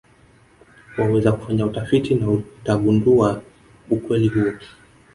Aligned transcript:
Waweza 0.97 1.31
kufanya 1.31 1.65
utafiti 1.65 2.15
na 2.15 2.31
utagundua 2.31 3.41
ukweli 3.89 4.27
huo 4.27 4.51